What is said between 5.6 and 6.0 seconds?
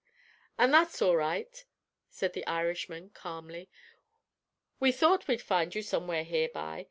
you